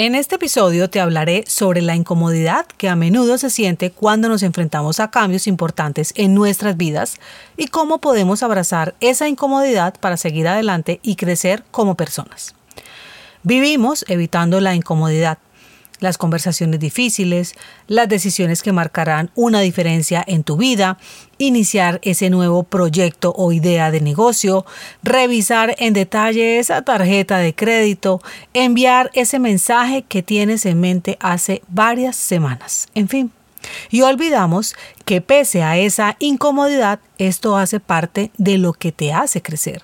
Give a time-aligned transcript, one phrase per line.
[0.00, 4.44] En este episodio te hablaré sobre la incomodidad que a menudo se siente cuando nos
[4.44, 7.16] enfrentamos a cambios importantes en nuestras vidas
[7.56, 12.54] y cómo podemos abrazar esa incomodidad para seguir adelante y crecer como personas.
[13.42, 15.38] Vivimos evitando la incomodidad,
[16.00, 17.54] las conversaciones difíciles,
[17.86, 20.98] las decisiones que marcarán una diferencia en tu vida,
[21.38, 24.66] iniciar ese nuevo proyecto o idea de negocio,
[25.02, 28.20] revisar en detalle esa tarjeta de crédito,
[28.54, 33.37] enviar ese mensaje que tienes en mente hace varias semanas, en fin.
[33.90, 34.74] Y olvidamos
[35.04, 39.82] que pese a esa incomodidad, esto hace parte de lo que te hace crecer,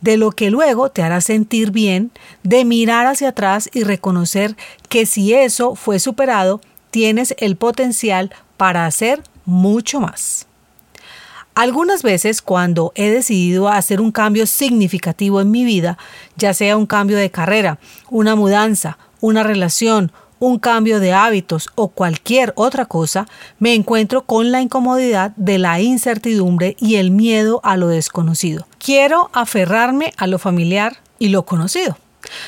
[0.00, 2.10] de lo que luego te hará sentir bien,
[2.42, 4.56] de mirar hacia atrás y reconocer
[4.88, 10.46] que si eso fue superado, tienes el potencial para hacer mucho más.
[11.54, 15.98] Algunas veces cuando he decidido hacer un cambio significativo en mi vida,
[16.36, 17.78] ya sea un cambio de carrera,
[18.08, 23.28] una mudanza, una relación, un cambio de hábitos o cualquier otra cosa,
[23.60, 28.66] me encuentro con la incomodidad de la incertidumbre y el miedo a lo desconocido.
[28.78, 31.96] Quiero aferrarme a lo familiar y lo conocido.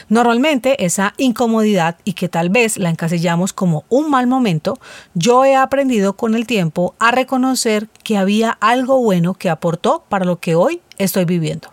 [0.09, 4.79] Normalmente esa incomodidad y que tal vez la encasillamos como un mal momento,
[5.15, 10.25] yo he aprendido con el tiempo a reconocer que había algo bueno que aportó para
[10.25, 11.69] lo que hoy estoy viviendo.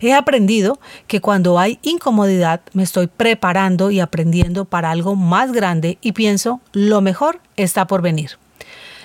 [0.00, 5.98] He aprendido que cuando hay incomodidad me estoy preparando y aprendiendo para algo más grande
[6.00, 8.38] y pienso lo mejor está por venir.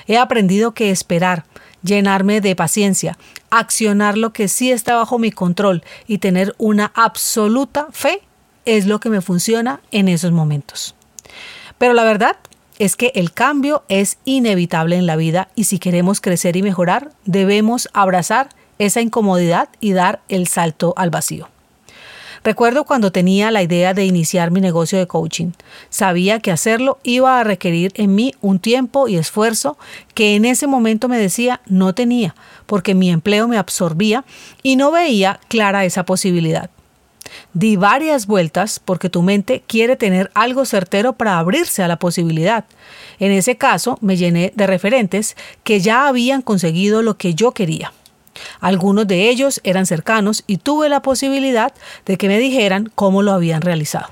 [0.07, 1.46] He aprendido que esperar,
[1.81, 3.18] llenarme de paciencia,
[3.50, 8.22] accionar lo que sí está bajo mi control y tener una absoluta fe
[8.66, 10.95] es lo que me funciona en esos momentos.
[11.78, 12.38] Pero la verdad
[12.80, 17.12] es que el cambio es inevitable en la vida y si queremos crecer y mejorar,
[17.25, 21.50] debemos abrazar esa incomodidad y dar el salto al vacío.
[22.44, 25.51] Recuerdo cuando tenía la idea de iniciar mi negocio de coaching.
[25.89, 29.78] Sabía que hacerlo iba a requerir en mí un tiempo y esfuerzo
[30.13, 32.35] que en ese momento me decía no tenía,
[32.66, 34.25] porque mi empleo me absorbía
[34.62, 36.69] y no veía clara esa posibilidad.
[37.53, 42.66] Di varias vueltas porque tu mente quiere tener algo certero para abrirse a la posibilidad.
[43.19, 47.94] En ese caso me llené de referentes que ya habían conseguido lo que yo quería.
[48.59, 51.73] Algunos de ellos eran cercanos y tuve la posibilidad
[52.05, 54.07] de que me dijeran cómo lo habían realizado.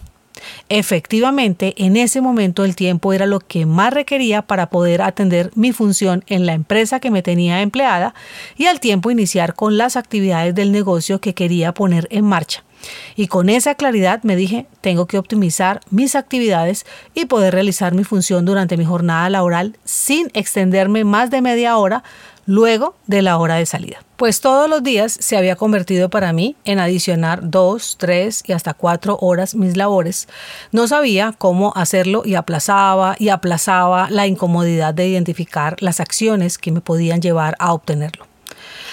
[0.69, 5.71] Efectivamente, en ese momento el tiempo era lo que más requería para poder atender mi
[5.71, 8.13] función en la empresa que me tenía empleada
[8.57, 12.63] y al tiempo iniciar con las actividades del negocio que quería poner en marcha.
[13.15, 18.03] Y con esa claridad me dije, tengo que optimizar mis actividades y poder realizar mi
[18.03, 22.03] función durante mi jornada laboral sin extenderme más de media hora
[22.45, 24.03] luego de la hora de salida.
[24.17, 28.73] Pues todos los días se había convertido para mí en adicionar dos, tres y hasta
[28.73, 30.27] cuatro horas mis labores.
[30.71, 36.71] No sabía cómo hacerlo y aplazaba y aplazaba la incomodidad de identificar las acciones que
[36.71, 38.30] me podían llevar a obtenerlo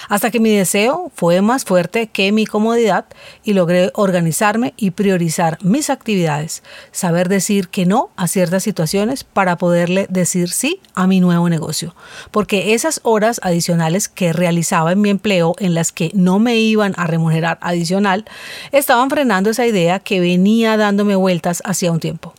[0.09, 3.05] hasta que mi deseo fue más fuerte que mi comodidad
[3.43, 9.57] y logré organizarme y priorizar mis actividades, saber decir que no a ciertas situaciones para
[9.57, 11.95] poderle decir sí a mi nuevo negocio,
[12.31, 16.93] porque esas horas adicionales que realizaba en mi empleo en las que no me iban
[16.97, 18.25] a remunerar adicional,
[18.71, 22.33] estaban frenando esa idea que venía dándome vueltas hacía un tiempo.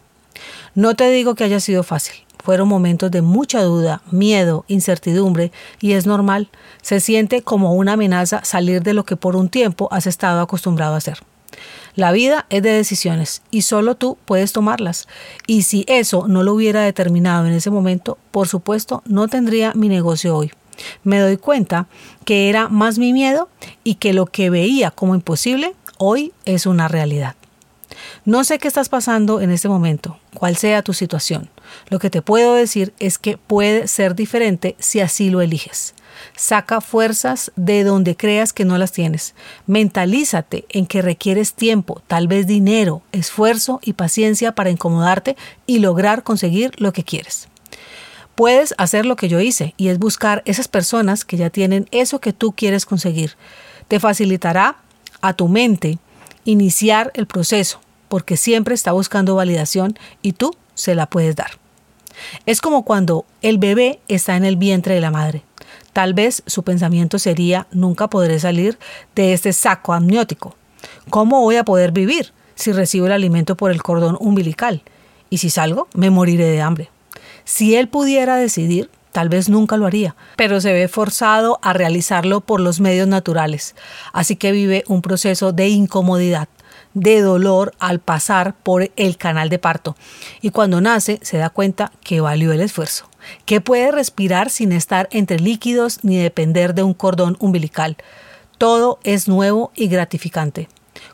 [0.74, 5.92] No te digo que haya sido fácil, fueron momentos de mucha duda, miedo, incertidumbre y
[5.92, 6.48] es normal.
[6.82, 10.94] Se siente como una amenaza salir de lo que por un tiempo has estado acostumbrado
[10.94, 11.18] a hacer.
[11.94, 15.08] La vida es de decisiones y solo tú puedes tomarlas.
[15.46, 19.88] Y si eso no lo hubiera determinado en ese momento, por supuesto, no tendría mi
[19.88, 20.52] negocio hoy.
[21.04, 21.88] Me doy cuenta
[22.24, 23.48] que era más mi miedo
[23.84, 27.34] y que lo que veía como imposible hoy es una realidad.
[28.24, 31.48] No sé qué estás pasando en este momento, cuál sea tu situación.
[31.88, 35.94] Lo que te puedo decir es que puede ser diferente si así lo eliges.
[36.36, 39.34] Saca fuerzas de donde creas que no las tienes.
[39.66, 45.36] Mentalízate en que requieres tiempo, tal vez dinero, esfuerzo y paciencia para incomodarte
[45.66, 47.48] y lograr conseguir lo que quieres.
[48.34, 52.20] Puedes hacer lo que yo hice y es buscar esas personas que ya tienen eso
[52.20, 53.36] que tú quieres conseguir.
[53.88, 54.76] Te facilitará
[55.20, 55.98] a tu mente
[56.44, 61.52] iniciar el proceso porque siempre está buscando validación y tú se la puedes dar.
[62.44, 65.44] Es como cuando el bebé está en el vientre de la madre.
[65.92, 68.78] Tal vez su pensamiento sería, nunca podré salir
[69.14, 70.56] de este saco amniótico.
[71.08, 74.82] ¿Cómo voy a poder vivir si recibo el alimento por el cordón umbilical?
[75.30, 76.90] Y si salgo, me moriré de hambre.
[77.44, 82.40] Si él pudiera decidir, tal vez nunca lo haría, pero se ve forzado a realizarlo
[82.40, 83.74] por los medios naturales,
[84.12, 86.48] así que vive un proceso de incomodidad,
[86.94, 89.96] de dolor al pasar por el canal de parto.
[90.40, 93.08] Y cuando nace se da cuenta que valió el esfuerzo,
[93.44, 97.96] que puede respirar sin estar entre líquidos ni depender de un cordón umbilical.
[98.58, 100.68] Todo es nuevo y gratificante.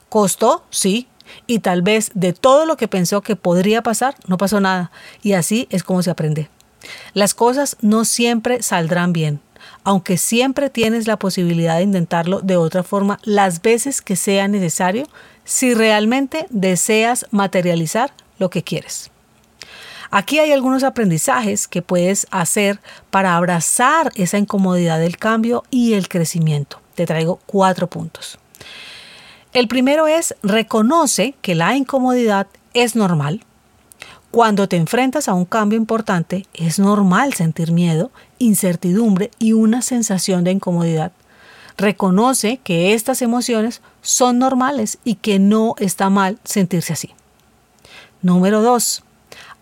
[0.08, 0.64] ¿Costó?
[0.70, 1.08] Sí.
[1.46, 4.93] Y tal vez de todo lo que pensó que podría pasar, no pasó nada.
[5.22, 6.48] Y así es como se aprende.
[7.14, 9.40] Las cosas no siempre saldrán bien,
[9.84, 15.06] aunque siempre tienes la posibilidad de intentarlo de otra forma las veces que sea necesario
[15.44, 19.11] si realmente deseas materializar lo que quieres.
[20.11, 22.81] Aquí hay algunos aprendizajes que puedes hacer
[23.11, 26.81] para abrazar esa incomodidad del cambio y el crecimiento.
[26.94, 28.38] Te traigo cuatro puntos.
[29.52, 33.44] El primero es reconoce que la incomodidad es normal.
[34.37, 40.44] Cuando te enfrentas a un cambio importante, es normal sentir miedo, incertidumbre y una sensación
[40.44, 41.11] de incomodidad.
[41.79, 47.15] Reconoce que estas emociones son normales y que no está mal sentirse así.
[48.21, 49.05] Número 2.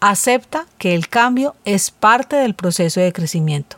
[0.01, 3.77] Acepta que el cambio es parte del proceso de crecimiento.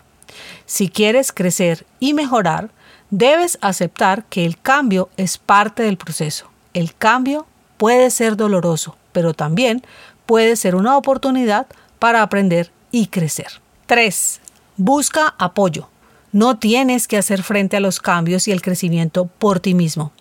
[0.65, 2.71] Si quieres crecer y mejorar,
[3.11, 6.49] debes aceptar que el cambio es parte del proceso.
[6.73, 7.47] El cambio
[7.77, 9.83] puede ser doloroso, pero también
[10.27, 11.67] puede ser una oportunidad
[11.99, 13.61] para aprender y crecer.
[13.87, 14.41] 3.
[14.77, 15.89] Busca apoyo.
[16.33, 20.13] No tienes que hacer frente a los cambios y el crecimiento por ti mismo.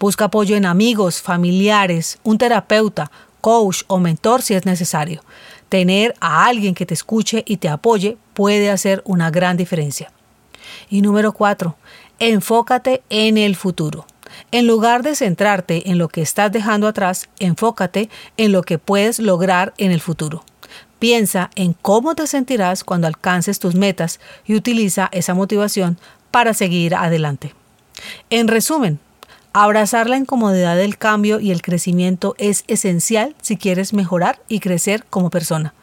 [0.00, 3.10] Busca apoyo en amigos, familiares, un terapeuta,
[3.40, 5.22] coach o mentor si es necesario.
[5.68, 10.10] Tener a alguien que te escuche y te apoye puede hacer una gran diferencia.
[10.88, 11.76] Y número cuatro,
[12.18, 14.06] enfócate en el futuro.
[14.52, 19.18] En lugar de centrarte en lo que estás dejando atrás, enfócate en lo que puedes
[19.18, 20.44] lograr en el futuro.
[20.98, 25.98] Piensa en cómo te sentirás cuando alcances tus metas y utiliza esa motivación
[26.30, 27.54] para seguir adelante.
[28.28, 28.98] En resumen,
[29.52, 35.04] Abrazar la incomodidad del cambio y el crecimiento es esencial si quieres mejorar y crecer
[35.10, 35.74] como persona.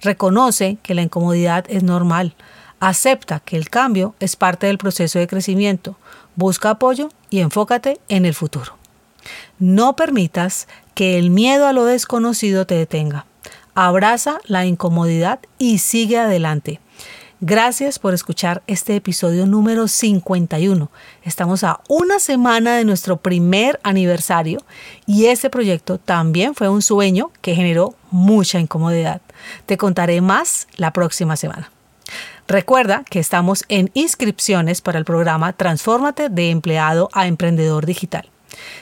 [0.00, 2.36] Reconoce que la incomodidad es normal.
[2.80, 5.96] Acepta que el cambio es parte del proceso de crecimiento.
[6.36, 8.76] Busca apoyo y enfócate en el futuro.
[9.58, 13.26] No permitas que el miedo a lo desconocido te detenga.
[13.74, 16.80] Abraza la incomodidad y sigue adelante.
[17.40, 20.90] Gracias por escuchar este episodio número 51.
[21.22, 24.58] Estamos a una semana de nuestro primer aniversario
[25.06, 29.20] y este proyecto también fue un sueño que generó mucha incomodidad.
[29.66, 31.70] Te contaré más la próxima semana.
[32.48, 38.30] Recuerda que estamos en inscripciones para el programa Transfórmate de empleado a emprendedor digital.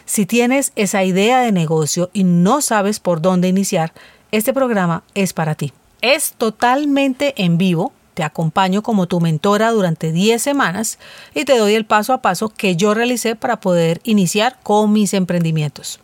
[0.04, 3.92] Si tienes esa idea de negocio y no sabes por dónde iniciar,
[4.30, 5.72] este programa es para ti.
[6.00, 10.98] Es totalmente en vivo te acompaño como tu mentora durante 10 semanas
[11.34, 15.12] y te doy el paso a paso que yo realicé para poder iniciar con mis
[15.12, 16.00] emprendimientos.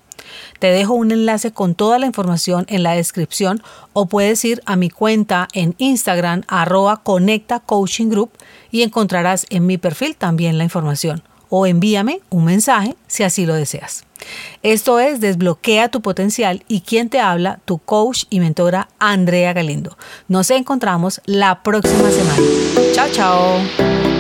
[0.58, 3.62] Te dejo un enlace con toda la información en la descripción
[3.92, 8.30] o puedes ir a mi cuenta en Instagram arroba Conecta Coaching Group
[8.70, 11.22] y encontrarás en mi perfil también la información
[11.54, 14.04] o envíame un mensaje si así lo deseas.
[14.62, 19.98] Esto es Desbloquea tu potencial y quien te habla, tu coach y mentora Andrea Galindo.
[20.28, 22.42] Nos encontramos la próxima semana.
[22.94, 24.11] Chao, chao.